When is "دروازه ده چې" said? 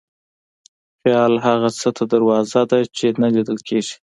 2.13-3.05